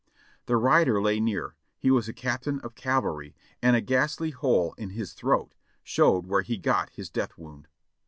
[0.47, 4.89] The rider lay near; he was a captain of cavalry, and a ghastly hole in
[4.89, 7.67] his throat showed where he got his death wound.